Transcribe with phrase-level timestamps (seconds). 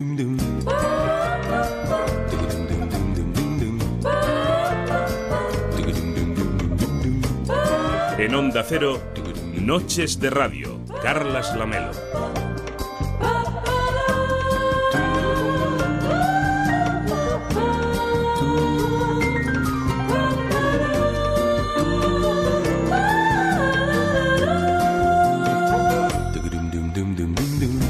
[0.00, 0.16] En
[8.32, 9.00] Onda Cero,
[9.60, 11.90] Noches de Radio, Carlas Lamelo.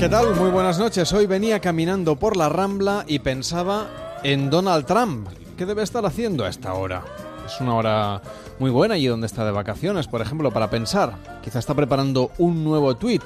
[0.08, 0.34] ¿Qué tal?
[0.36, 1.12] Muy buenas noches.
[1.12, 5.28] Hoy venía caminando por la Rambla y pensaba en Donald Trump.
[5.58, 7.04] ¿Qué debe estar haciendo a esta hora?
[7.44, 8.22] Es una hora
[8.58, 11.12] muy buena allí donde está de vacaciones, por ejemplo, para pensar.
[11.44, 13.20] Quizá está preparando un nuevo tweet.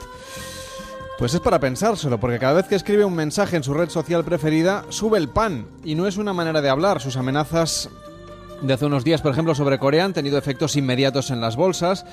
[1.20, 4.24] Pues es para pensárselo, porque cada vez que escribe un mensaje en su red social
[4.24, 5.68] preferida, sube el pan.
[5.84, 7.00] Y no es una manera de hablar.
[7.00, 7.90] Sus amenazas
[8.60, 12.04] de hace unos días, por ejemplo, sobre Corea han tenido efectos inmediatos en las bolsas.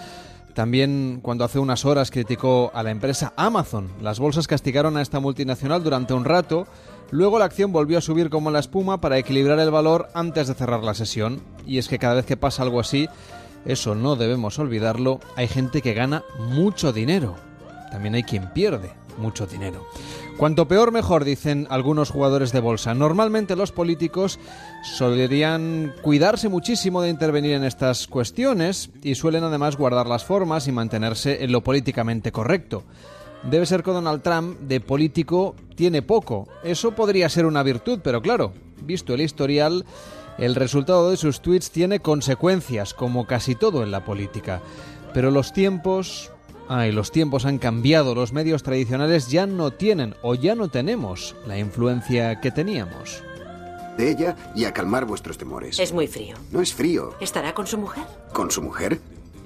[0.59, 3.87] También cuando hace unas horas criticó a la empresa Amazon.
[4.01, 6.67] Las bolsas castigaron a esta multinacional durante un rato.
[7.11, 10.55] Luego la acción volvió a subir como la espuma para equilibrar el valor antes de
[10.55, 11.39] cerrar la sesión.
[11.65, 13.07] Y es que cada vez que pasa algo así,
[13.63, 17.37] eso no debemos olvidarlo, hay gente que gana mucho dinero.
[17.89, 19.85] También hay quien pierde mucho dinero.
[20.37, 22.93] Cuanto peor mejor, dicen algunos jugadores de bolsa.
[22.93, 24.39] Normalmente los políticos
[24.83, 30.71] solían cuidarse muchísimo de intervenir en estas cuestiones y suelen además guardar las formas y
[30.71, 32.83] mantenerse en lo políticamente correcto.
[33.43, 36.47] Debe ser que Donald Trump de político tiene poco.
[36.63, 39.85] Eso podría ser una virtud, pero claro, visto el historial,
[40.37, 44.61] el resultado de sus tweets tiene consecuencias, como casi todo en la política.
[45.13, 46.31] Pero los tiempos,
[46.71, 51.35] Ay, los tiempos han cambiado, los medios tradicionales ya no tienen o ya no tenemos
[51.47, 53.23] la influencia que teníamos.
[53.97, 55.79] De ella y a calmar vuestros temores.
[55.79, 56.37] Es muy frío.
[56.51, 57.15] No es frío.
[57.19, 58.03] ¿Estará con su mujer?
[58.33, 58.99] ¿Con su mujer?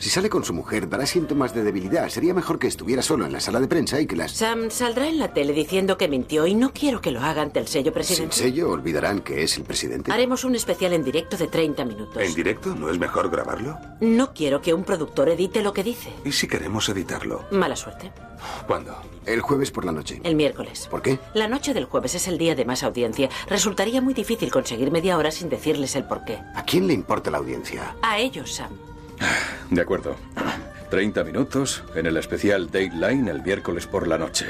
[0.04, 2.10] Si sale con su mujer, dará síntomas de debilidad.
[2.10, 4.34] Sería mejor que estuviera solo en la sala de prensa y que las...
[4.34, 7.60] Sam saldrá en la tele diciendo que mintió y no quiero que lo haga ante
[7.62, 8.36] el sello Sin presidente.
[8.36, 10.12] sello olvidarán que es el presidente.
[10.12, 12.22] Haremos un especial en directo de 30 minutos.
[12.22, 12.76] ¿En directo?
[12.76, 13.80] ¿No es mejor grabarlo?
[14.02, 16.10] No quiero que un productor edite lo que dice.
[16.26, 17.46] ¿Y si queremos editarlo?
[17.52, 18.12] Mala suerte.
[18.68, 18.94] ¿Cuándo?
[19.26, 20.20] El jueves por la noche.
[20.26, 20.90] El miércoles.
[20.92, 21.18] ¿Por qué?
[21.34, 23.30] La noche del jueves es el día de más audiencia.
[23.48, 26.40] Resultaría muy difícil conseguir media hora sin decirles el porqué.
[26.56, 27.96] ¿A quién le importa la audiencia?
[28.02, 28.78] A ellos, Sam.
[29.70, 30.16] De acuerdo.
[30.90, 34.46] 30 minutos en el especial Dateline el miércoles por la noche.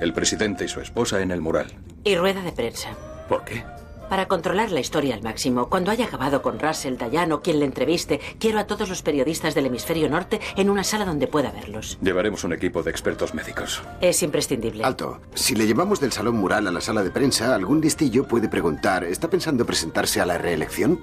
[0.00, 1.72] El presidente y su esposa en el mural.
[2.04, 2.90] Y rueda de prensa.
[3.28, 3.64] ¿Por qué?
[4.08, 8.20] Para controlar la historia al máximo, cuando haya acabado con Russell, Dayano, quien le entreviste,
[8.38, 11.98] quiero a todos los periodistas del hemisferio norte en una sala donde pueda verlos.
[12.02, 13.82] Llevaremos un equipo de expertos médicos.
[14.00, 14.84] Es imprescindible.
[14.84, 15.20] Alto.
[15.34, 19.04] Si le llevamos del salón mural a la sala de prensa, algún listillo puede preguntar,
[19.04, 21.00] ¿está pensando presentarse a la reelección?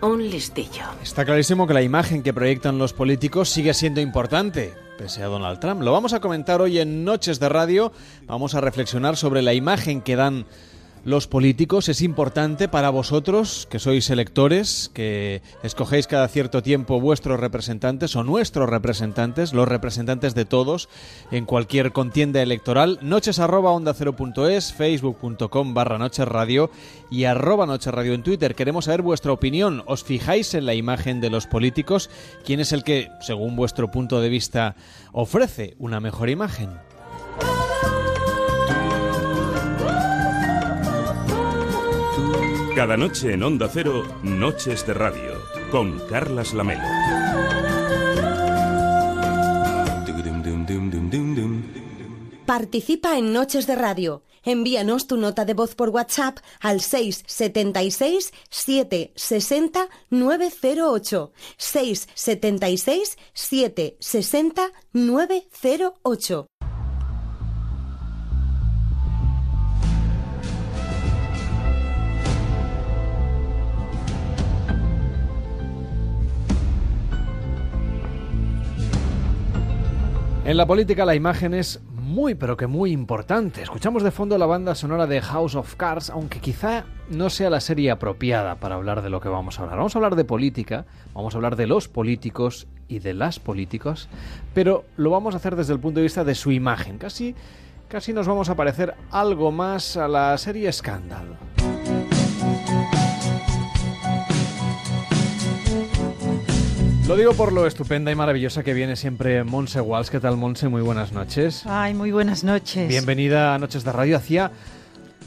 [0.00, 0.84] Un listillo.
[1.02, 5.60] Está clarísimo que la imagen que proyectan los políticos sigue siendo importante, pese a Donald
[5.60, 5.82] Trump.
[5.82, 7.92] Lo vamos a comentar hoy en Noches de Radio.
[8.26, 10.46] Vamos a reflexionar sobre la imagen que dan
[11.04, 11.88] los políticos.
[11.88, 18.24] Es importante para vosotros, que sois electores, que escogéis cada cierto tiempo vuestros representantes o
[18.24, 20.88] nuestros representantes, los representantes de todos,
[21.30, 22.98] en cualquier contienda electoral.
[23.02, 26.70] Noches arroba onda cero punto es, facebook.com barra noches radio
[27.10, 28.54] y arroba noches radio en Twitter.
[28.54, 29.82] Queremos saber vuestra opinión.
[29.86, 32.10] ¿Os fijáis en la imagen de los políticos?
[32.44, 34.76] ¿Quién es el que, según vuestro punto de vista,
[35.12, 36.70] ofrece una mejor imagen?
[42.84, 45.40] Cada noche en Onda Cero, Noches de Radio,
[45.70, 46.82] con Carlas Lamelo.
[52.44, 54.22] Participa en Noches de Radio.
[54.42, 61.32] Envíanos tu nota de voz por WhatsApp al 676 760 908.
[61.56, 66.46] 676 760 908.
[80.44, 83.62] En la política la imagen es muy pero que muy importante.
[83.62, 87.60] Escuchamos de fondo la banda sonora de House of Cards, aunque quizá no sea la
[87.60, 89.78] serie apropiada para hablar de lo que vamos a hablar.
[89.78, 90.84] Vamos a hablar de política,
[91.14, 94.10] vamos a hablar de los políticos y de las políticas,
[94.52, 96.98] pero lo vamos a hacer desde el punto de vista de su imagen.
[96.98, 97.34] Casi,
[97.88, 101.38] casi nos vamos a parecer algo más a la serie Scandal.
[107.06, 110.08] Lo digo por lo estupenda y maravillosa que viene siempre Monse Walsh.
[110.08, 110.68] ¿Qué tal, Monse?
[110.68, 111.62] Muy buenas noches.
[111.66, 112.88] Ay, muy buenas noches.
[112.88, 114.16] Bienvenida a Noches de Radio.
[114.16, 114.50] Hacía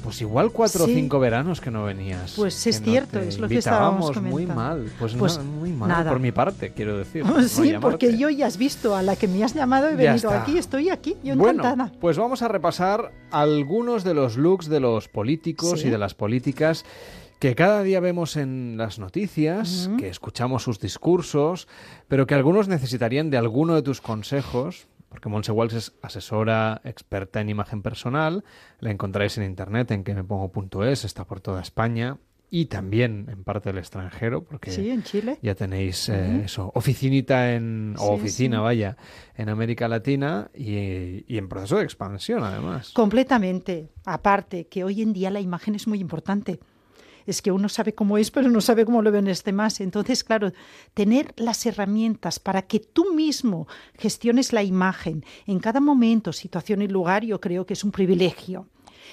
[0.04, 0.92] Pues igual cuatro Sí.
[0.92, 2.34] o cinco veranos que no venías.
[2.36, 4.62] Pues es no cierto, te es lo que estábamos invitábamos muy comentando.
[4.86, 4.92] mal.
[5.00, 6.10] Pues, Pues no, muy mal nada.
[6.12, 7.26] por mi parte, quiero decir.
[7.26, 8.18] no sí, porque llamarte.
[8.18, 10.42] yo ya has visto a la que me has llamado, he Ya venido está.
[10.44, 11.92] aquí, estoy aquí, yo Bueno, encantada.
[12.00, 15.88] pues vamos a repasar algunos de los looks de los políticos Sí.
[15.88, 16.86] y de las políticas
[17.40, 21.68] que cada día vemos en las noticias, que escuchamos sus discursos,
[22.08, 27.40] pero que algunos necesitarían de alguno de tus consejos, porque Monse Walsh es asesora experta
[27.40, 28.44] en imagen personal,
[28.80, 32.18] la encontraréis en internet en quemepongo.es, está por toda España
[32.50, 35.38] y también en parte del extranjero, porque Sí, en Chile.
[35.42, 38.64] ya tenéis eh, eso, oficinita en, o oficina, sí.
[38.64, 38.98] vaya,
[39.36, 42.94] en América Latina y, y en proceso de expansión, además.
[42.94, 43.90] Completamente.
[44.06, 46.60] Aparte, que hoy en día la imagen es muy importante.
[47.28, 49.80] Es que uno sabe cómo es, pero no sabe cómo lo ven los demás.
[49.82, 50.52] Entonces, claro,
[50.96, 53.68] tener las herramientas para que tú mismo
[54.00, 58.68] gestiones la imagen en cada momento, situación y lugar, yo creo que es un privilegio.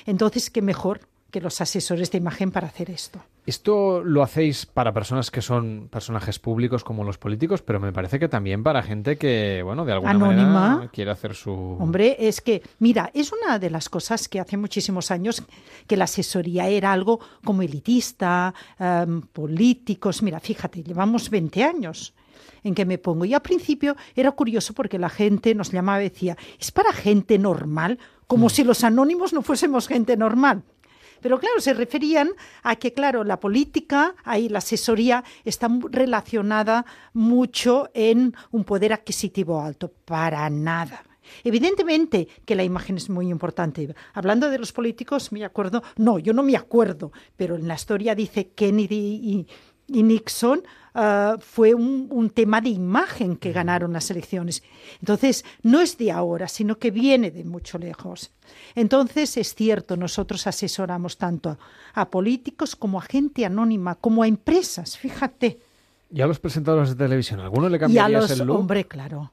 [0.06, 1.00] Entonces, qué mejor
[1.34, 3.18] que los asesores de imagen para hacer esto.
[3.44, 8.20] Esto lo hacéis para personas que son personajes públicos como los políticos, pero me parece
[8.20, 10.68] que también para gente que, bueno, de alguna Anónima.
[10.68, 11.50] manera quiere hacer su...
[11.52, 15.42] Hombre, es que, mira, es una de las cosas que hace muchísimos años
[15.88, 20.22] que la asesoría era algo como elitista, em, políticos.
[20.22, 22.14] Mira, fíjate, llevamos 20 años
[22.62, 23.24] en que me pongo.
[23.24, 27.40] Y al principio era curioso porque la gente nos llamaba y decía, es para gente
[27.40, 27.98] normal,
[28.28, 30.62] como si los anónimos no fuésemos gente normal.
[31.24, 32.28] Pero claro, se referían
[32.62, 36.84] a que, claro, la política, ahí la asesoría está relacionada
[37.14, 39.90] mucho en un poder adquisitivo alto.
[40.04, 41.02] Para nada.
[41.42, 43.94] Evidentemente que la imagen es muy importante.
[44.12, 48.14] Hablando de los políticos, me acuerdo, no, yo no me acuerdo, pero en la historia
[48.14, 49.46] dice Kennedy y,
[49.86, 50.62] y Nixon
[50.94, 54.62] ah, fue un, un tema de imagen que ganaron las elecciones.
[55.00, 58.30] Entonces, no es de ahora, sino que viene de mucho lejos.
[58.74, 61.58] Entonces, es cierto, nosotros asesoramos tanto a,
[62.00, 65.58] a políticos como a gente anónima, como a empresas, fíjate.
[66.10, 68.58] Y a los presentadores de televisión, ¿a alguno le Y a cambiarías los, el look?
[68.60, 69.32] hombre, claro.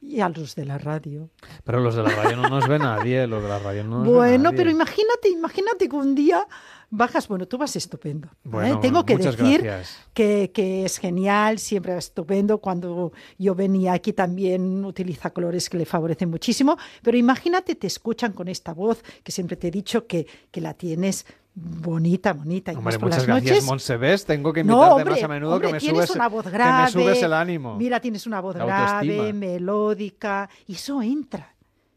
[0.00, 1.30] Y a los de la radio.
[1.64, 4.06] Pero los de la radio no nos ve nadie, los de la radio no nos
[4.06, 4.56] ve Bueno, nadie.
[4.56, 6.46] pero imagínate, imagínate que un día
[6.90, 8.28] bajas, bueno, tú vas estupendo.
[8.28, 8.38] ¿eh?
[8.44, 9.68] Bueno, Tengo que decir
[10.14, 12.58] que, que es genial, siempre es estupendo.
[12.58, 18.32] Cuando yo venía aquí también utiliza colores que le favorecen muchísimo, pero imagínate, te escuchan
[18.32, 22.72] con esta voz que siempre te he dicho que, que la tienes bonita, bonita.
[22.72, 24.24] Y Hombre, más por muchas las gracias, noches.
[24.26, 26.50] Tengo que No, invitarte hombre, más a menudo hombre, que me subes, una voz que
[26.50, 26.84] grave.
[26.84, 27.76] me subes el ánimo.
[27.76, 31.54] Mira, tienes una voz grave, melódica, y eso entra,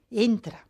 [0.10, 0.66] entra.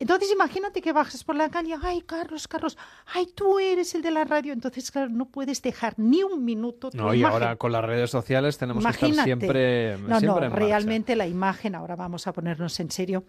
[0.00, 2.78] Entonces imagínate que bajas por la calle, ay Carlos, Carlos,
[3.14, 6.90] ay tú eres el de la radio, entonces claro, no puedes dejar ni un minuto
[6.90, 9.28] tu No, y ahora con las redes sociales tenemos que estar Imagínate.
[9.28, 10.56] siempre, no, siempre no, en marcha.
[10.56, 13.24] realmente la imagen, ahora vamos a ponernos en serio.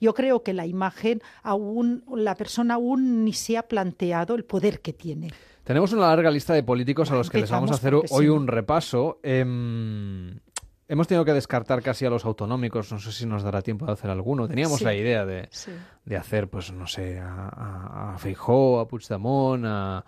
[0.00, 4.80] Yo creo que la imagen aún, la persona aún ni se ha planteado el poder
[4.80, 5.30] que tiene.
[5.62, 8.48] Tenemos una larga lista de políticos a los que les vamos a hacer hoy un
[8.48, 9.20] repaso.
[9.22, 10.40] Em,
[10.90, 13.92] hemos tenido que descartar casi a los autonómicos, no sé si nos dará tiempo de
[13.92, 14.46] hacer alguno.
[14.48, 14.84] Teníamos Sí.
[14.84, 15.70] la idea de, Sí.
[16.04, 19.98] de hacer, pues no sé, a, a, a Feijóo, a Puigdemont, a,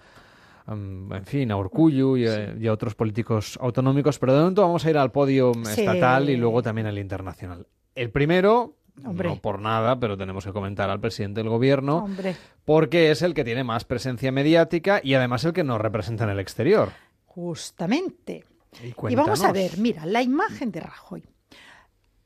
[0.66, 4.62] a, en fin, a Urkullu y, a, y a otros políticos autonómicos, pero de momento
[4.62, 7.66] vamos a ir al podio estatal y luego también al internacional.
[7.94, 9.28] El primero, Hombre.
[9.28, 13.34] no por nada, pero tenemos que comentar al presidente del gobierno, Hombre, porque es el
[13.34, 16.90] que tiene más presencia mediática y además el que nos representa en el exterior.
[17.26, 18.44] justamente.
[18.80, 21.22] Y, Y vamos a ver, mira, la imagen de Rajoy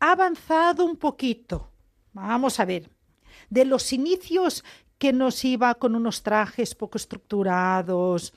[0.01, 1.71] ha avanzado un poquito.
[2.13, 2.91] Vamos a ver,
[3.51, 4.65] de los inicios
[4.99, 8.33] que nos iba con unos trajes poco estructurados,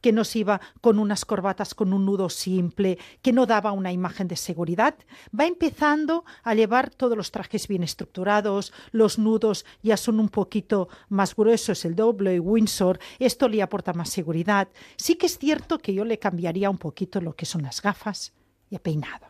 [0.00, 4.28] que nos iba con unas corbatas con un nudo simple, que no daba una imagen
[4.28, 4.94] de seguridad,
[5.38, 10.88] va empezando a llevar todos los trajes bien estructurados, los nudos ya son un poquito
[11.08, 14.68] más gruesos, el doble Windsor, esto le aporta más seguridad.
[14.96, 18.32] Sí que es cierto que yo le cambiaría un poquito lo que son las gafas
[18.70, 19.26] y el peinado.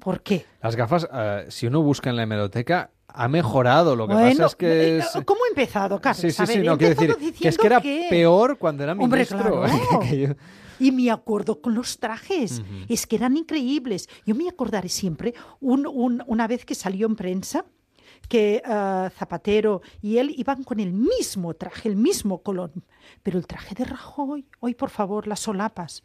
[0.00, 0.46] ¿Por qué?
[0.62, 3.96] Las gafas, eh, si uno busca en la hemeroteca, ha mejorado.
[3.96, 4.66] Lo que Bueno, pasa es que...
[4.66, 6.20] eh, es- ¿Cómo he empezado, Carlos?
[6.20, 8.92] Sí, sí, A sí, ver, no, quiero decir que es que era peor cuando era
[8.92, 9.38] Hombre, ministro.
[9.62, 10.00] claro.
[10.08, 10.34] Que yo-
[10.80, 14.08] Y me acuerdo con los trajes, es que eran increíbles.
[14.26, 17.64] Yo me acordaré siempre un- un- una vez que salió en prensa
[18.28, 22.72] que ah, Zapatero y él iban con el mismo traje, el mismo color.
[23.22, 26.02] Pero el traje de Rajoy, hoy por favor, las solapas,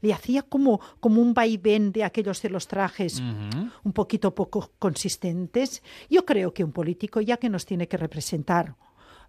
[0.00, 5.82] le hacía como, como un vaivén de aquellos de los trajes un poquito poco consistentes.
[6.08, 8.74] Yo creo que un político, ya que nos tiene que representar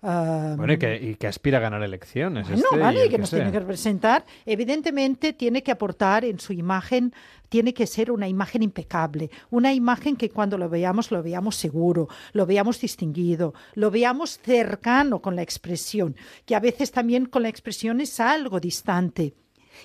[0.02, 2.48] ah, Bueno, y que, y que aspira a ganar elecciones.
[2.48, 3.40] Bueno, este y vale, que nos sea.
[3.40, 4.26] tiene que representar.
[4.46, 7.14] Evidentemente tiene que aportar en su imagen,
[7.50, 12.08] tiene que ser una imagen impecable, una imagen que cuando lo veamos lo veamos seguro,
[12.34, 17.50] lo veamos distinguido, lo veamos cercano con la expresión, que a veces también con la
[17.50, 19.34] expresión es algo distante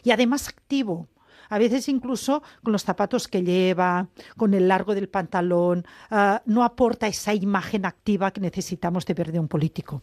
[0.03, 1.09] y además activo.
[1.49, 6.65] A veces incluso con los zapatos que lleva, con el largo del pantalón, ah, no
[6.65, 10.03] aporta esa imagen activa que necesitamos de ver de un político.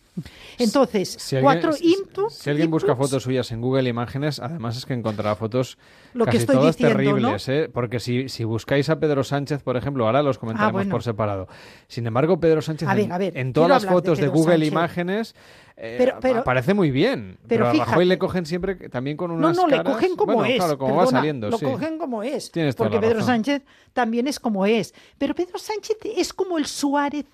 [0.57, 4.39] Entonces, Si alguien, cuatro si- inputs- si alguien busca inputs, fotos suyas en Google Imágenes,
[4.39, 5.77] además es que encontrará fotos
[6.13, 7.69] Lo que casi estoy todas diciendo, terribles, ¿eh?
[7.73, 10.91] Porque si, si buscáis a Pedro Sánchez, por ejemplo, ahora los comentaremos Ah, bueno.
[10.91, 11.47] por separado.
[11.89, 14.17] Sin embargo, Pedro Sánchez A ver, en, a ver, en quiero todas las de fotos
[14.19, 14.71] de, Google Sánchez.
[14.71, 15.35] Imágenes
[15.75, 17.37] eh, Pero- pero- aparece muy bien.
[17.47, 18.05] Pero, pero a Rajoy fíjate.
[18.05, 20.57] le cogen siempre también con No, unas no, le caras- cogen como bueno, es.
[20.57, 21.65] claro, como va perdona, saliendo, Lo sí.
[21.65, 22.51] cogen como es.
[22.51, 23.27] Tienes porque Pedro razón.
[23.27, 23.63] Sánchez
[23.93, 24.93] también es como es.
[25.17, 27.25] Pero Pedro Sánchez es como el Suárez.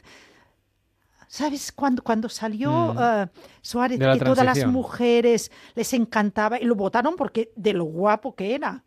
[1.27, 1.72] ¿Sabes?
[1.72, 3.27] Cuando, cuando salió eh,
[3.62, 4.01] Suárez, Mm.
[4.01, 8.34] De la que todas las mujeres les encantaba y lo votaron porque de lo guapo
[8.36, 8.84] que era.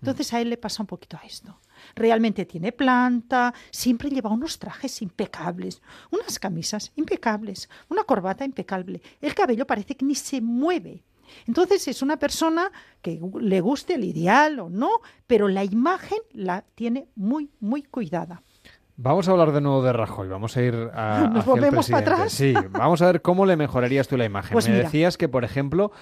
[0.00, 1.58] Entonces a él le pasa un poquito a esto.
[1.96, 9.00] Realmente tiene planta, siempre lleva unos trajes impecables, unas camisas impecables, una corbata impecable.
[9.22, 11.02] El cabello parece que ni se mueve.
[11.46, 14.90] Entonces es una persona que le guste el ideal o no,
[15.26, 18.42] pero la imagen la tiene muy, muy cuidada.
[18.98, 20.28] Vamos a hablar de nuevo de Rajoy.
[20.28, 21.20] Vamos a ir a.
[21.32, 22.32] ¿Nos hacia el volvemos para atrás?
[22.32, 24.52] Sí, vamos a ver cómo le mejorarías tú la imagen.
[24.52, 24.84] Pues Me mira.
[24.84, 25.92] decías que, por ejemplo,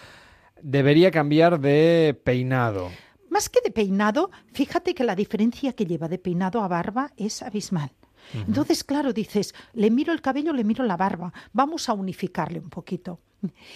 [0.60, 2.90] debería cambiar de peinado.
[3.34, 7.42] Más que de peinado, fíjate que la diferencia que lleva de peinado a barba es
[7.42, 7.90] abismal.
[8.32, 12.70] Entonces, claro, dices, le miro el cabello, le miro la barba, vamos a unificarle un
[12.70, 13.18] poquito.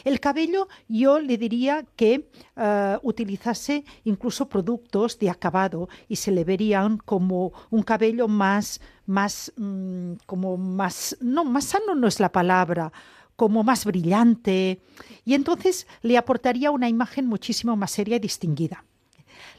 [0.05, 6.45] El cabello yo le diría que eh, utilizase incluso productos de acabado y se le
[6.45, 12.31] verían como un cabello más, más, mm, como más, no, más sano no es la
[12.31, 12.93] palabra,
[13.35, 14.81] como más brillante
[15.25, 18.85] y entonces le aportaría una imagen muchísimo más seria y distinguida.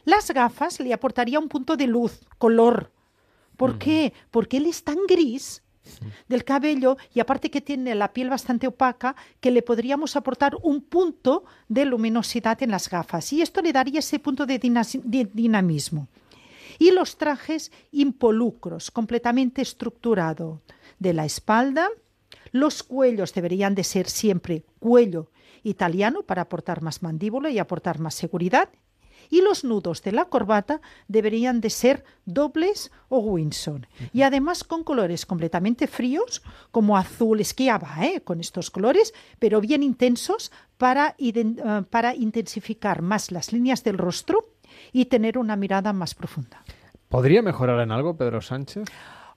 [0.06, 2.92] Las gafas le aportaría un punto de luz, color.
[3.58, 4.14] ¿Por qué?
[4.32, 5.62] Porque él es tan gris
[6.28, 10.82] del cabello y aparte que tiene la piel bastante opaca que le podríamos aportar un
[10.82, 16.08] punto de luminosidad en las gafas y esto le daría ese punto de, de dinamismo.
[16.78, 20.62] Y los trajes impolucros, completamente estructurado
[20.98, 21.90] de la espalda.
[22.52, 25.30] Los cuellos deberían de ser siempre cuello
[25.64, 28.70] italiano para aportar más mandíbula y aportar más seguridad.
[29.30, 33.88] Y los nudos de la corbata deberían de ser dobles o Windsor.
[34.14, 38.22] Y además con colores completamente fríos, como azul, es que ya va, ¿eh?
[38.22, 41.56] con estos colores, pero bien intensos para, eh,
[41.90, 44.54] para intensificar más las líneas del rostro
[44.92, 46.64] y tener una mirada más profunda.
[47.10, 48.86] ¿Podría mejorar en algo Pedro Sánchez?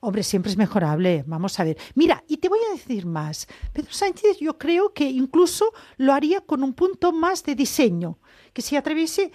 [0.05, 1.23] Hombre, siempre es mejorable.
[1.25, 1.77] Vamos a ver.
[1.95, 3.47] Mira, y te voy a decir más.
[3.71, 8.19] Pedro Sánchez yo creo que incluso lo haría con un punto más de diseño,
[8.51, 9.31] que si atreviese,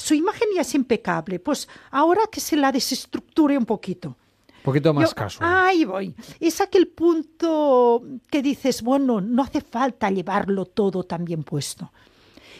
[0.00, 4.08] su imagen ya es impecable, pues ahora que se la desestructure un poquito.
[4.08, 5.48] Un poquito más Yo- casual.
[5.68, 6.14] Ahí voy.
[6.38, 11.92] Es aquel punto que dices, bueno, no hace falta llevarlo todo tan bien puesto.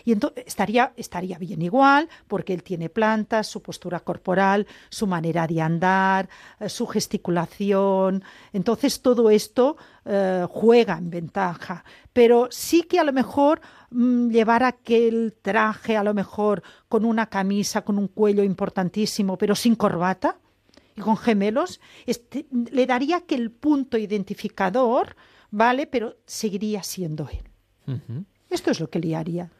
[0.04, 5.46] Y entonces estaría, estaría bien igual, porque él tiene plantas, su postura corporal, su manera
[5.46, 6.28] de andar,
[6.58, 8.22] eh, su gesticulación.
[8.52, 11.84] Entonces todo esto eh, juega en ventaja.
[12.12, 17.26] Pero sí que a lo mejor mm, llevar aquel traje, a lo mejor con una
[17.26, 20.38] camisa, con un cuello importantísimo, pero sin corbata
[20.96, 25.16] y con gemelos, este, le daría aquel punto identificador,
[25.50, 25.86] ¿vale?
[25.86, 27.44] Pero seguiría siendo él.
[28.48, 29.50] Esto es lo que le haría.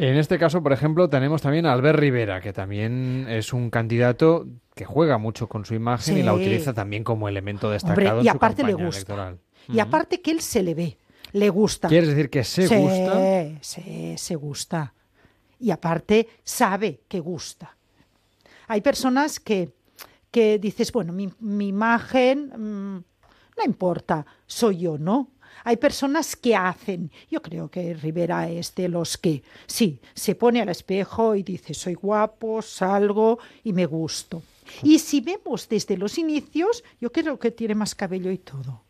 [0.00, 4.46] En este caso, por ejemplo, tenemos también a Albert Rivera, que también es un candidato
[4.76, 8.28] que juega mucho con su imagen y la utiliza también como elemento Hombre, destacado y
[8.28, 8.98] en su aparte le campaña gusta.
[9.00, 9.38] electoral.
[9.68, 10.96] Y aparte que él se le ve,
[11.32, 11.88] le gusta.
[11.88, 13.20] ¿Quieres decir que se Sí, gusta?
[13.60, 14.94] Sí, se gusta.
[15.58, 17.76] Y aparte sabe que gusta.
[18.68, 19.72] Hay personas que,
[20.30, 23.04] que dices, bueno, mi, mi imagen mm,
[23.58, 25.32] no importa, soy yo, ¿no?
[25.64, 27.10] Hay personas que hacen.
[27.30, 31.74] Yo creo que Rivera es de los que, sí, se pone al espejo y dice,
[31.74, 34.42] soy guapo, salgo y me gusto.
[34.82, 38.82] Y si vemos desde los inicios, yo creo que tiene más cabello y todo.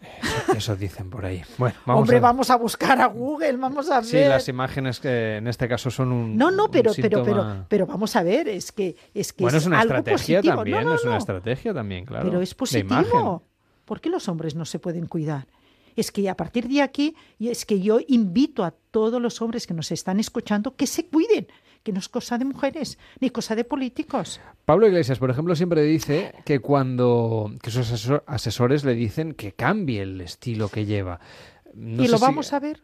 [0.00, 1.42] Eso, eso dicen por ahí.
[1.58, 2.20] Bueno, vamos Hombre, a...
[2.20, 4.04] vamos a buscar a Google, vamos a ver.
[4.04, 7.86] Sí, las imágenes que en este caso son un No, no, pero, pero, pero, pero
[7.86, 10.56] vamos a ver, es que es que Bueno, es una algo estrategia positivo.
[10.56, 12.26] también, No, no, es una estrategia también, claro.
[12.26, 13.42] Pero es positivo.
[13.84, 15.46] ¿Por qué los hombres no se pueden cuidar?
[15.98, 19.74] Es que a partir de aquí, es que yo invito a todos los hombres que
[19.74, 21.48] nos están escuchando que se cuiden,
[21.82, 24.40] que no es cosa de mujeres, ni cosa de políticos.
[24.64, 29.52] Pablo Iglesias, por ejemplo, siempre dice que cuando que sus asesor- asesores le dicen que
[29.54, 31.18] cambie el estilo que lleva.
[31.74, 32.80] no y lo si- vamos a ver.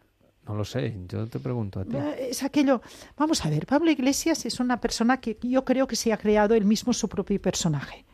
[0.46, 1.96] No lo sé, yo te pregunto a ti.
[2.18, 2.82] Es aquello.
[3.16, 6.54] Vamos a ver, Pablo Iglesias es una persona que yo creo que se ha creado
[6.54, 8.04] él mismo su propio personaje.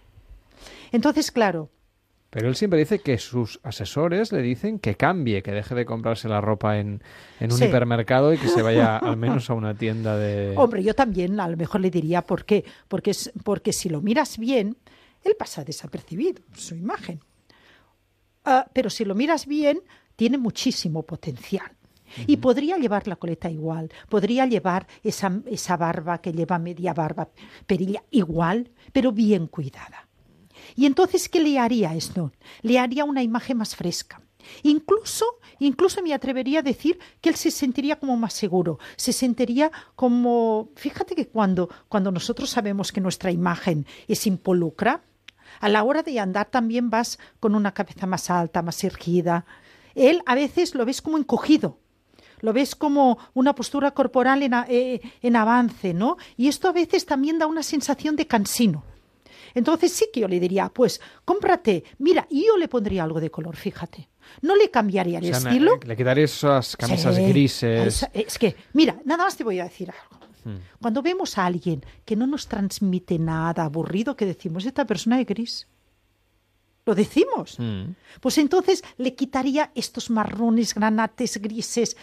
[0.93, 1.71] Entonces, claro,
[2.31, 6.29] Pero él siempre dice que sus asesores le dicen que cambie, que deje de comprarse
[6.29, 7.03] la ropa en,
[7.41, 7.65] en un Sí.
[7.65, 10.55] hipermercado y que se vaya al menos a una tienda de...
[10.57, 12.65] hombre, yo también a lo mejor le diría por qué.
[12.87, 14.77] Porque, es, porque si lo miras bien,
[15.25, 17.21] él pasa desapercibido, su imagen.
[18.45, 19.81] Ah, pero si lo miras bien,
[20.17, 21.73] tiene muchísimo potencial.
[22.27, 27.29] Y podría llevar la coleta igual, podría llevar esa, esa barba que lleva media barba
[27.67, 30.09] perilla igual, pero bien cuidada.
[30.81, 32.33] Y entonces, ¿qué le haría esto?
[32.63, 34.23] Le haría una imagen más fresca.
[34.63, 35.27] Incluso,
[35.59, 40.71] incluso me atrevería a decir que él se sentiría como más seguro, se sentiría como,
[40.77, 45.03] fíjate que cuando, cuando nosotros sabemos que nuestra imagen es impolucra,
[45.61, 49.45] a la hora de andar también vas con una cabeza más alta, más erguida.
[49.95, 51.79] Él a veces lo ves como encogido,
[52.41, 56.17] lo ves como una postura corporal en, eh, en avance, ¿no?
[56.39, 58.90] Y esto a veces también da una sensación de cansino.
[59.55, 63.31] Entonces sí que yo le diría, pues cómprate, mira, y yo le pondría algo de
[63.31, 64.09] color, fíjate.
[64.43, 65.79] No le cambiaría el O sea, na- estilo.
[65.85, 68.07] Le quitaría esas camisas Sí, grises.
[68.13, 70.21] Es que, mira, nada más te voy a decir algo.
[70.81, 75.27] Cuando vemos a alguien que no nos transmite nada aburrido, que decimos, esta persona es
[75.27, 75.67] gris.
[76.87, 77.57] Lo decimos.
[77.59, 77.95] Mm.
[78.21, 81.97] Pues entonces le quitaría estos marrones, granates, grises,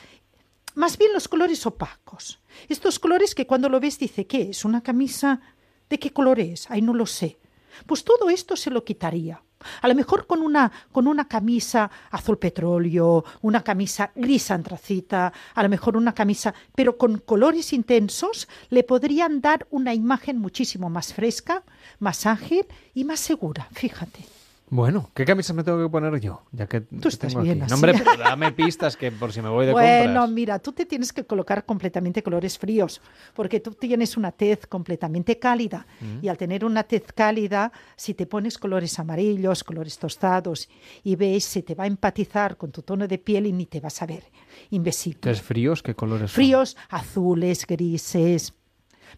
[0.76, 2.40] más bien los colores opacos.
[2.70, 4.64] Estos colores que cuando lo ves dice, ¿qué es?
[4.66, 5.42] ¿Una camisa?
[5.90, 6.70] ¿De qué color es?
[6.70, 7.38] Ay, no lo sé.
[7.86, 9.42] Pues todo esto se lo quitaría.
[9.82, 15.64] A lo mejor con una, con una camisa azul petróleo, una camisa gris antracita, a
[15.64, 21.14] lo mejor una camisa, pero con colores intensos, le podrían dar una imagen muchísimo más
[21.14, 21.64] fresca,
[22.00, 24.37] más ágil y más segura, fíjate.
[24.70, 26.44] Bueno, ¿qué camisas me tengo que poner yo?
[26.52, 27.72] Ya que que estás tengo bien aquí.
[27.72, 27.72] así.
[27.72, 30.30] No, hombre, pero dame pistas que por si me voy de Bueno, compras.
[30.32, 33.02] mira, tú te tienes que colocar completamente colores fríos,
[33.34, 35.88] porque tú tienes una tez completamente cálida.
[36.02, 36.26] Mm.
[36.26, 40.68] Y al tener una tez cálida, si te pones colores amarillos, colores tostados,
[41.04, 43.80] y ves, se te va a empatizar con tu tono de piel y ni te
[43.80, 44.24] vas a ver.
[44.70, 46.36] Entonces, fríos, ¿qué colores son?
[46.36, 48.54] Fríos, azules, grises,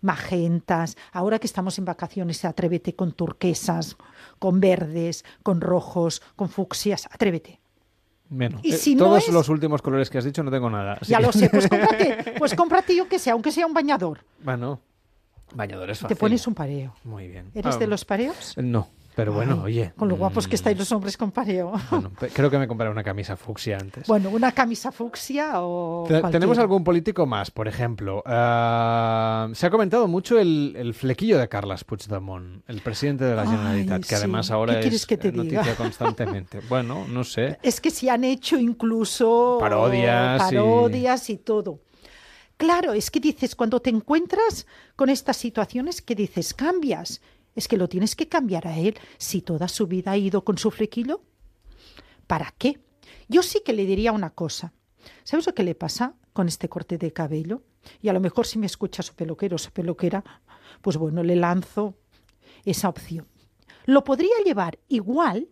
[0.02, 0.96] magentas.
[1.12, 3.98] Ahora que estamos en vacaciones, atrévete con turquesas,
[4.40, 7.08] con verdes, con rojos, con fucsias.
[7.12, 7.60] Atrévete.
[8.32, 10.70] Bueno, Y eh, si no todos es- los últimos colores que has dicho no tengo
[10.70, 11.00] nada.
[11.08, 14.20] Ya que- lo sé, pues cómprate, pues cómprate yo que sea, aunque sea un bañador.
[14.44, 14.80] Bueno,
[15.56, 16.18] bañadores Te fácil.
[16.18, 16.94] pones un pareo.
[17.04, 17.50] Muy bien.
[17.56, 18.54] ¿Eres Ah, de los pareos?
[18.58, 18.88] No,
[19.20, 19.94] pero bueno, Ay, oye.
[19.98, 21.74] Con lo guapos que mm, estáis los hombres con pareo.
[21.92, 24.08] bueno, creo que me compraré una camisa fucsia antes.
[24.08, 26.06] Bueno, una camisa fucsia o.
[26.08, 26.22] Te-.
[26.32, 27.52] ¿Tenemos algún político más?
[27.52, 33.26] Por ejemplo, ah, se ha comentado mucho el, el flequillo de Carles Puigdemont, el presidente
[33.26, 34.16] de la Ay, Generalitat, que sí.
[34.16, 35.76] además ahora ¿Qué quieres es que te noticia diga?
[35.78, 36.60] constantemente.
[36.70, 37.58] Bueno, no sé.
[37.62, 41.38] Es que se han hecho incluso Parodias y- parodias y...
[41.38, 41.82] todo.
[42.58, 47.22] Claro, es que dices, cuando te encuentras con estas situaciones, que dices, cambias.
[47.60, 50.58] Es que lo tienes que cambiar a él si toda su vida ha ido con
[50.58, 51.22] su flequillo.
[52.26, 52.80] ¿Para qué?
[53.28, 54.72] Yo sí que le diría una cosa.
[55.26, 57.64] ¿Sabes lo que le pasa con este corte de cabello?
[58.02, 60.24] Y a lo mejor si me escucha su peluquero o su peluquera,
[60.82, 61.96] pues bueno, le lanzo
[62.64, 63.28] esa opción.
[63.86, 65.50] Lo podría llevar igual,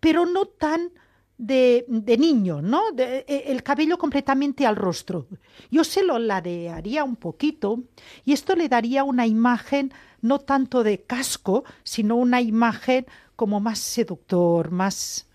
[0.00, 0.92] pero no tan
[1.38, 2.92] de, de niño, ¿no?
[2.92, 5.28] De- e- el cabello completamente al rostro.
[5.70, 7.84] Yo se lo ladearía un poquito
[8.26, 13.78] y esto le daría una imagen no tanto de casco, sino una imagen como más
[13.78, 15.26] seductor, más...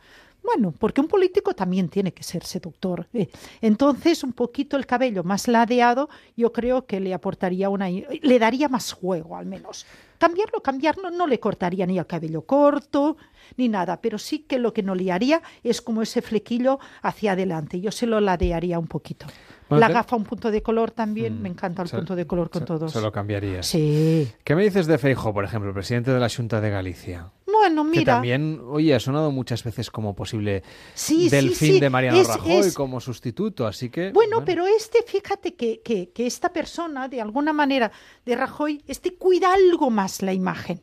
[0.43, 3.07] Bueno, porque un político también tiene que ser seductor.
[3.13, 3.29] eh.
[3.61, 8.67] Entonces, un poquito el cabello más ladeado, yo creo que le aportaría una, le daría
[8.67, 9.85] más juego, al menos.
[10.17, 13.15] Cambiarlo, cambiarlo, no le cortaría ni el cabello corto,
[13.55, 17.31] ni nada, pero sí que lo que no le haría es como ese flequillo hacia
[17.31, 17.79] adelante.
[17.79, 19.25] Yo se lo ladearía un poquito.
[19.73, 22.15] Bueno, La te- gafa, un punto de color también, Mm, me encanta el se- punto
[22.15, 22.91] de color con se- todos.
[22.91, 23.65] Se lo cambiarías.
[23.67, 24.27] Sí.
[24.43, 27.31] ¿Qué me dices de Feijo, por ejemplo, el presidente de la Junta de Galicia?
[27.45, 28.13] Bueno, Que mira.
[28.15, 30.63] también, oye, ha sonado muchas veces como posible
[30.95, 34.11] Sí, delfín sí, de Mariano es- Rajoy es- como sustituto, así que...
[34.11, 37.91] Bueno, pero este, fíjate que, que, que esta persona, de alguna manera,
[38.25, 40.81] de Rajoy, este cuida algo más la imagen,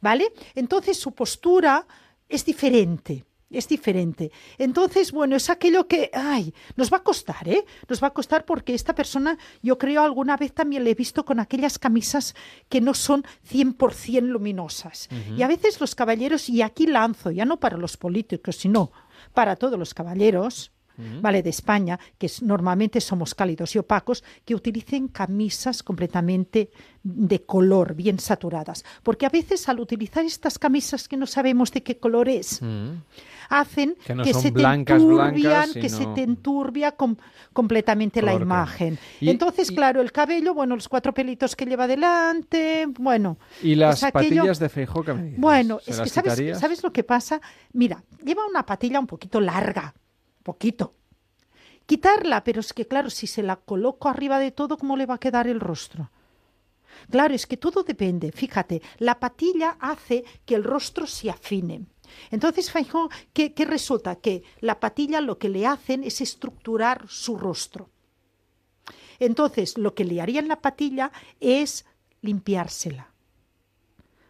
[0.00, 0.32] ¿vale?
[0.54, 1.86] Entonces su postura
[2.28, 3.24] es diferente.
[3.50, 4.30] Es diferente.
[4.58, 7.64] Entonces, bueno, es aquello que, ay, nos va a costar, ¿eh?
[7.88, 11.24] Nos va a costar porque esta persona, yo creo, alguna vez también le he visto
[11.24, 12.34] con aquellas camisas
[12.68, 15.08] que no son 100% luminosas.
[15.34, 18.92] Y a veces los caballeros, y aquí lanzo, ya no para los políticos, sino
[19.32, 20.70] para todos los caballeros,
[21.22, 21.42] ¿vale?
[21.42, 26.70] De España, que normalmente somos cálidos y opacos, que utilicen camisas completamente
[27.02, 28.84] de color, bien saturadas.
[29.02, 32.60] Porque a veces al utilizar estas camisas que no sabemos de qué color es,
[33.48, 37.16] hacen Que no que se te enturbian, blancas, que se te enturbia com-
[37.52, 38.98] completamente la imagen.
[39.20, 43.38] Y- Entonces, y- claro, el cabello, bueno, los cuatro pelitos que lleva delante, bueno.
[43.62, 45.40] ¿Y las pues aquello- patillas de Feijó qué me dices?
[45.40, 46.58] Bueno, ¿Se es que ¿sabes?
[46.58, 47.40] ¿sabes lo que pasa?
[47.72, 49.94] Mira, lleva una patilla un poquito larga,
[50.42, 50.94] poquito.
[51.86, 55.14] Quitarla, pero es que claro, si se la coloco arriba de todo, ¿cómo le va
[55.14, 56.10] a quedar el rostro?
[57.10, 58.32] Claro, es que todo depende.
[58.32, 61.86] Fíjate, la patilla hace que el rostro se afine.
[62.30, 64.16] Entonces, Feijó, ¿qué, qué resulta?
[64.16, 67.90] Que la patilla lo que le hacen es estructurar su rostro.
[69.18, 71.84] Entonces, lo que le haría en la patilla es
[72.22, 73.08] limpiársela,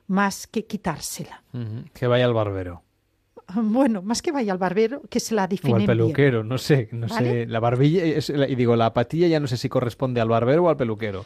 [0.07, 1.43] más que quitársela.
[1.93, 2.83] Que vaya al barbero.
[3.55, 6.91] Bueno, más que vaya al barbero, que se la O define al peluquero, no sé,
[6.93, 7.31] no ¿Vale?
[7.31, 7.47] sé.
[7.47, 10.69] La barbilla, es- y digo, la patilla ya no sé si corresponde al barbero o
[10.69, 11.25] al peluquero.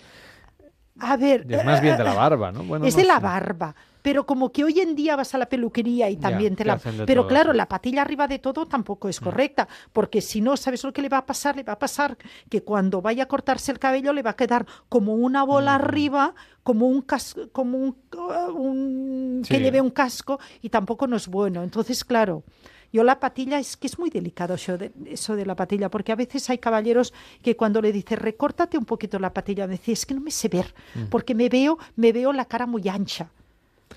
[1.01, 2.63] A ver, Es más bien de la barba, ¿no?
[2.63, 3.75] Bueno, es no de la barba.
[4.03, 6.79] Pero como que hoy en día vas a la peluquería y también te te la...
[6.79, 7.53] Pero todo, claro.
[7.53, 7.57] Mm.
[7.57, 11.09] la patilla arriba de todo tampoco es correcta, porque si no, ¿sabes lo que le
[11.09, 11.55] va a pasar?
[11.57, 12.17] Le va a pasar
[12.51, 15.83] que cuando vaya a cortarse el cabello le va a quedar como una bola Mm.
[15.83, 21.29] arriba, como un casco, como un, uh, que lleve un casco y tampoco no es
[21.29, 21.63] bueno.
[21.63, 22.43] Entonces, claro,
[22.93, 26.13] yo la patilla es que es muy delicado eso de, eso de la patilla, porque
[26.13, 27.13] a veces hay caballeros
[27.43, 30.31] que cuando le dices recórtate un poquito la patilla, me dice es que no me
[30.31, 31.05] sé ver, Mm.
[31.09, 33.31] porque me veo, me veo la cara muy ancha.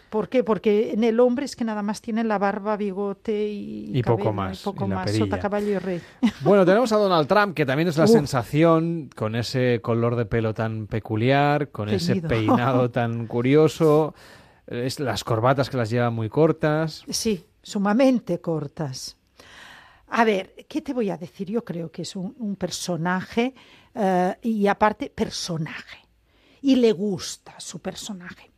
[0.10, 0.44] ¿Por qué?
[0.44, 4.32] Porque en el hombre es que nada más tiene la barba, bigote y, Y poco
[4.34, 5.26] más, y poco más, perilla.
[5.26, 6.02] sota, caballo y rey.
[6.42, 8.12] Bueno, tenemos a Donald Trump, que también es la Uf.
[8.12, 14.14] sensación, con ese color de pelo tan peculiar, con ese peinado tan curioso,
[14.68, 17.04] es, las corbatas que las lleva muy cortas.
[17.10, 19.18] Sí, sumamente cortas.
[20.10, 21.50] A ver, ¿qué te voy a decir?
[21.50, 23.54] Yo creo que es un, un personaje
[23.94, 26.00] eh, y aparte personaje.
[26.62, 28.52] Y le gusta su personaje.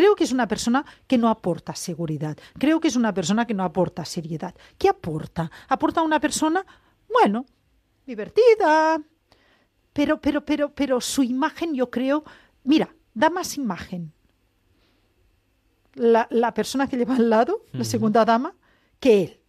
[0.00, 2.34] Creo que es una persona que no aporta seguridad.
[2.58, 4.54] Creo que es una persona que no aporta seriedad.
[4.78, 5.50] ¿Qué aporta?
[5.68, 6.64] Aporta una persona,
[7.12, 7.44] bueno,
[8.06, 8.98] divertida.
[9.92, 12.24] Pero, pero, pero, pero su imagen, yo creo,
[12.64, 14.10] mira, da más imagen
[15.92, 18.54] la, la persona que lleva al lado, la segunda dama,
[19.00, 19.40] que él.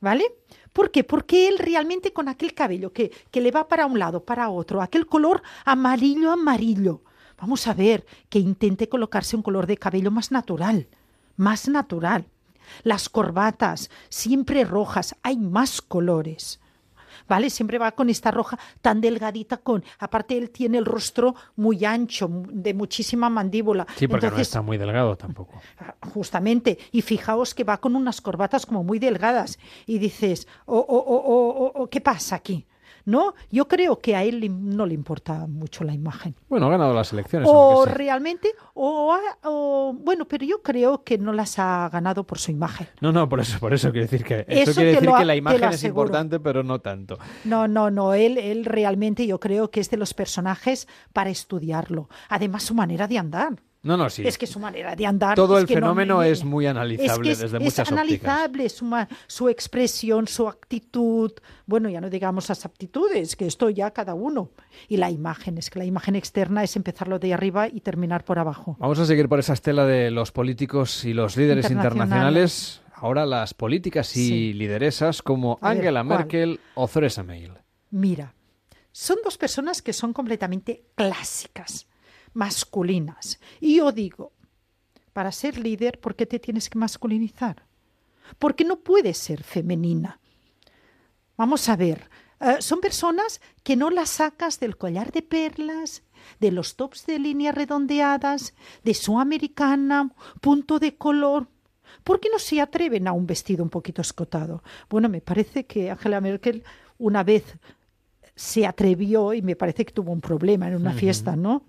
[0.00, 0.26] ¿Vale?
[0.74, 1.04] ¿Por qué?
[1.04, 4.82] Porque él realmente con aquel cabello que, que le va para un lado, para otro,
[4.82, 7.00] aquel color amarillo, amarillo.
[7.38, 10.88] Vamos a ver que intente colocarse un color de cabello más natural,
[11.36, 12.26] más natural.
[12.82, 16.60] Las corbatas, siempre rojas, hay más colores.
[17.28, 17.50] ¿Vale?
[17.50, 22.28] Siempre va con esta roja tan delgadita con, aparte él tiene el rostro muy ancho,
[22.30, 23.84] de muchísima mandíbula.
[23.96, 25.60] Sí, porque no está muy delgado tampoco.
[26.14, 30.82] Justamente, y fijaos que va con unas corbatas como muy delgadas y dices, o, o-
[30.98, 32.64] o- o- o- o, ¿qué pasa aquí?
[33.06, 33.34] ¿No?
[33.50, 36.34] Yo creo que a él no le importa mucho la imagen.
[36.48, 37.48] Bueno, ha ganado las elecciones.
[37.50, 42.38] O realmente, o, ha- o- bueno, pero yo creo que no las ha ganado por
[42.38, 42.88] su imagen.
[43.00, 45.24] No, no, por eso, por eso quiero decir que eso, Eso quiere decir lo que
[45.24, 47.16] la imagen es importante, pero no tanto.
[47.44, 52.08] No, no, no, él, él realmente yo creo que es de los personajes para estudiarlo.
[52.28, 53.54] Además, su manera de andar.
[53.86, 54.26] No, no, sí.
[54.26, 55.36] Es que su manera de andar.
[55.36, 57.62] Todo es el que no fenómeno me- es muy analizable es que es, desde es
[57.62, 58.28] muchas ópticas.
[58.28, 61.32] analizable su, su expresión, su actitud.
[61.66, 64.50] Bueno, ya no digamos las aptitudes, que esto ya cada uno.
[64.88, 68.38] Y la imagen, es que la imagen externa es empezarlo de arriba y terminar por
[68.38, 68.76] abajo.
[68.80, 72.02] Vamos a seguir por esa estela de los políticos y los líderes internacionales.
[72.06, 72.82] Internacionales.
[72.98, 74.52] Ahora las políticas y Sí.
[74.54, 76.18] lideresas como ver, Angela ¿cuál?
[76.18, 77.52] Merkel o Theresa May.
[77.90, 78.34] Mira,
[78.90, 81.86] son dos personas que son completamente clásicas,
[82.36, 83.40] masculinas.
[83.60, 84.32] Y yo digo,
[85.12, 87.64] para ser líder, ¿por qué te tienes que masculinizar?
[88.38, 90.20] Porque no puedes ser femenina.
[91.36, 96.02] Vamos a ver, eh, son personas que no las sacas del collar de perlas,
[96.38, 101.48] de los tops de líneas redondeadas, de su americana, punto de color.
[102.04, 104.62] ¿Por qué no se atreven a un vestido un poquito escotado?
[104.90, 106.64] Bueno, me parece que Angela Merkel
[106.98, 107.44] una vez
[108.34, 111.62] se atrevió y me parece que tuvo un problema en una fiesta, ¿no?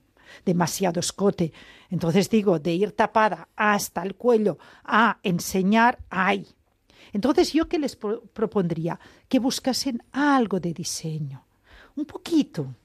[0.46, 1.52] Demasiado escote.
[1.90, 6.48] Entonces digo, de ir tapada hasta el cuello a enseñar, ay.
[7.14, 11.46] Entonces yo qué les pro- propondría que buscasen algo de diseño,
[11.96, 12.76] un poquito,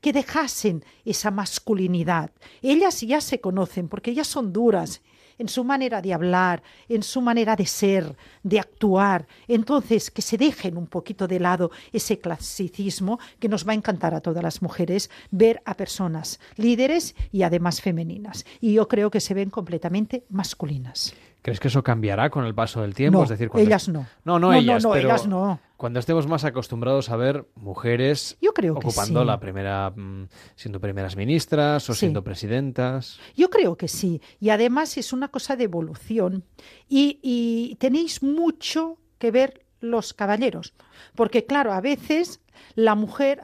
[0.00, 2.30] que dejasen esa masculinidad.
[2.62, 5.02] Ellas ya se conocen porque ellas son duras
[5.40, 9.26] en su manera de hablar, en su manera de ser, de actuar.
[9.48, 14.14] Entonces, que se dejen un poquito de lado ese clasicismo que nos va a encantar
[14.14, 18.44] a todas las mujeres ver a personas líderes y además femeninas.
[18.60, 21.14] Y yo creo que se ven completamente masculinas.
[21.42, 23.18] ¿Crees que eso cambiará con el paso del tiempo?
[23.18, 24.00] No, es decir, cuando ellas no.
[24.24, 25.58] No, no, No, no, ellas, no, pero ellas no.
[25.78, 29.26] Cuando estemos más acostumbrados a ver mujeres Yo creo que ocupando sí.
[29.26, 32.00] la primera, mm, siendo primeras ministras o Sí.
[32.00, 33.18] siendo presidentas.
[33.36, 34.20] Yo creo que sí.
[34.38, 36.44] Y además es una cosa de evolución.
[36.88, 40.74] Y, y tenéis mucho que ver los caballeros.
[41.14, 42.42] Porque, claro, a veces
[42.74, 43.40] la mujer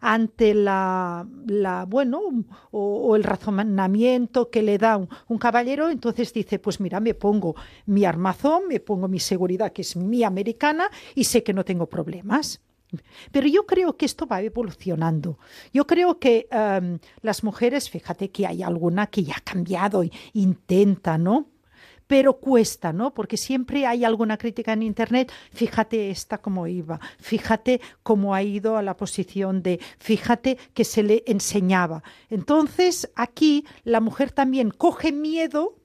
[0.00, 2.20] ante la, la bueno
[2.70, 7.54] o, el razonamiento que le da un, un caballero entonces dice pues mira me pongo
[7.86, 11.86] mi armazón me pongo mi seguridad que es mi americana y sé que no tengo
[11.86, 12.60] problemas
[13.30, 15.38] pero yo creo que esto va evolucionando.
[15.72, 21.18] Yo creo que em, las mujeres, fíjate que hay alguna que ya ha cambiado intenta,
[21.18, 21.46] ¿no?
[22.10, 23.14] Pero cuesta, ¿no?
[23.14, 25.30] Porque siempre hay alguna crítica en Internet.
[25.52, 31.04] Fíjate esta cómo iba, fíjate cómo ha ido a la posición de, fíjate que se
[31.04, 32.02] le enseñaba.
[32.28, 35.76] Entonces, aquí la mujer también coge miedo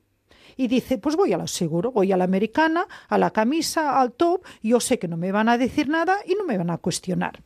[0.57, 4.13] y dice, pues voy a lo seguro, voy a la americana, a la camisa, al
[4.13, 6.79] top, yo sé que no me van a decir nada y no me van a
[6.79, 7.43] cuestionar.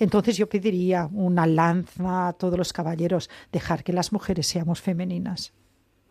[0.00, 5.52] Entonces yo pediría una lanza a todos los caballeros, dejar que las mujeres seamos femeninas.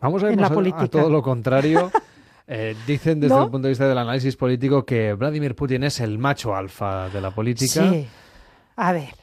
[0.00, 1.90] Vamos a la a- a, todo lo contrario.
[2.50, 3.44] Eh, dicen desde ¿No?
[3.44, 7.20] el punto de vista del análisis político que Vladimir Putin es el macho alfa de
[7.20, 7.90] la política.
[7.92, 8.08] Sí.
[8.76, 9.14] A ver.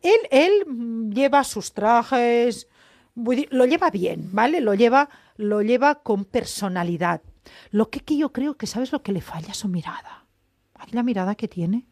[0.00, 2.68] Él, él lleva sus trajes,
[3.16, 4.60] lo lleva bien, ¿vale?
[4.60, 7.22] Lo lleva, lo lleva con personalidad.
[7.72, 9.52] Lo que, que yo creo que, ¿sabes lo que le falla?
[9.52, 10.24] Su mirada.
[10.76, 11.86] ¿Hay la mirada que tiene?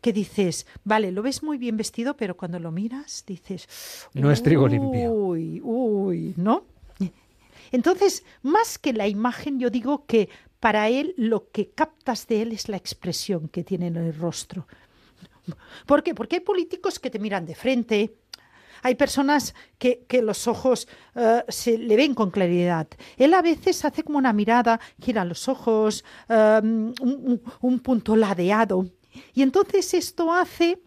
[0.00, 3.68] Que dices, vale, lo ves muy bien vestido, pero cuando lo miras dices...
[4.14, 5.10] No es trigo limpio.
[5.10, 6.64] Uy, uy, ¿no?
[7.72, 10.28] Entonces, más que la imagen, yo digo que
[10.58, 14.66] para él lo que captas de él es la expresión que tiene en el rostro.
[15.86, 16.14] ¿Por qué?
[16.14, 18.14] Porque hay políticos que te miran de frente,
[18.82, 22.88] hay personas que, los ojos eh, se le ven con claridad.
[23.16, 28.86] Él a veces hace como una mirada, gira los ojos, eh, un punto ladeado.
[29.34, 30.80] Y entonces esto hace,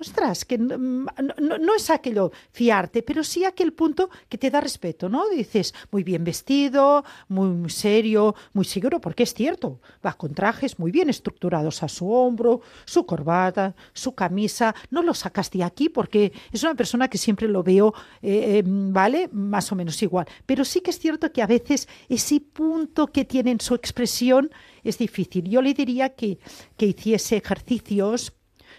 [0.00, 4.60] ostras, que no, no- no es aquello fiarte, pero sí aquel punto que te da
[4.60, 5.28] respeto, ¿no?
[5.28, 10.90] Dices, muy bien vestido, muy serio, muy seguro, porque es cierto, va con trajes muy
[10.90, 16.32] bien estructurados a su hombro, su corbata, su camisa, no lo sacas de aquí porque
[16.52, 19.28] es una persona que siempre lo veo, eh, eh, ¿vale?
[19.32, 20.26] Más o menos igual.
[20.46, 24.50] Pero sí que es cierto que a veces ese punto que tiene en su expresión
[24.82, 25.48] es difícil.
[25.48, 26.38] Yo le diría que,
[26.76, 28.32] que hiciese ejercicios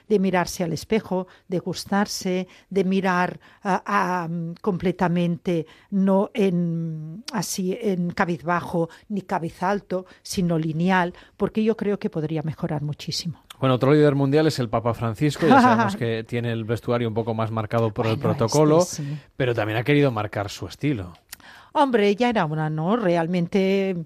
[0.08, 7.78] de mirarse al espejo, de gustarse, de mirar ah, ah, mm, completamente, no en así
[7.80, 13.44] en cabizbajo ni cabizalto, sino lineal, porque yo creo que podría mejorar muchísimo.
[13.60, 15.48] Bueno, otro líder mundial es el Papa Francisco.
[15.48, 19.18] Ya sabemos que tiene el vestuario un poco más marcado por el protocolo, este sí.
[19.38, 21.14] pero también ha querido marcar su estilo.
[21.74, 22.98] Hombre, ya era una, ¿no?
[22.98, 24.06] Realmente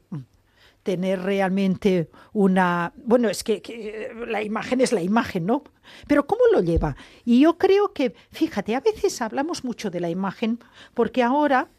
[0.85, 2.93] tener realmente una...
[2.95, 5.63] Bueno, es que, que la imagen es la imagen, ¿no?
[6.07, 6.95] Pero ¿cómo lo lleva?
[7.25, 10.59] Y yo creo que, fíjate, a veces hablamos mucho de la imagen
[10.93, 11.69] porque ahora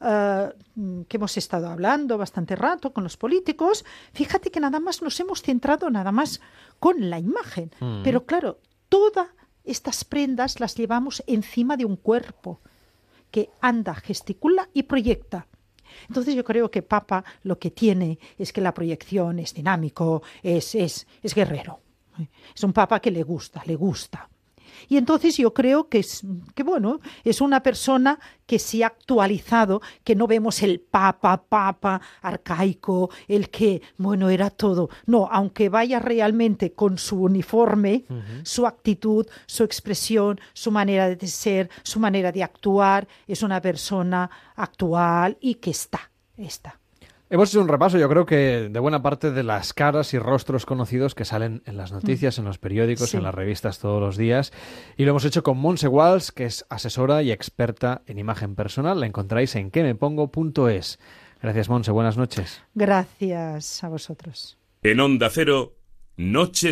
[0.00, 5.02] eh, mm, que hemos estado hablando bastante rato con los políticos, fíjate que nada más
[5.02, 6.40] nos hemos centrado nada más
[6.78, 7.70] con la imagen.
[8.02, 9.28] Pero claro, todas
[9.62, 12.62] estas prendas las llevamos encima de un cuerpo
[13.30, 15.48] que anda, gesticula y proyecta.
[16.08, 20.74] Entonces yo creo que Papa lo que tiene es que la proyección es dinámico, es,
[20.74, 21.80] es, es guerrero.
[22.54, 24.28] Es un Papa que le gusta, le gusta.
[24.88, 26.22] Y entonces yo creo que es
[26.54, 32.00] que bueno, es una persona que se ha actualizado, que no vemos el papa, papa
[32.20, 34.90] arcaico, el que, bueno, era todo.
[35.06, 38.04] No, aunque vaya realmente con su uniforme,
[38.42, 44.30] su actitud, su expresión, su manera de ser, su manera de actuar, es una persona
[44.56, 46.80] actual y que está, está.
[47.30, 50.66] Hemos hecho un repaso, yo creo que de buena parte de las caras y rostros
[50.66, 53.16] conocidos que salen en las noticias, en los periódicos, Sí.
[53.16, 54.52] en las revistas todos los días.
[54.96, 59.00] Y lo hemos hecho con Monse Walsh, que es asesora y experta en imagen personal.
[59.00, 60.98] La encontráis en quemepongo.es.
[61.42, 61.90] Gracias, Monse.
[61.90, 62.62] Buenas noches.
[62.74, 64.58] Gracias a vosotros.
[64.82, 65.72] En Onda Cero,
[66.16, 66.62] Noches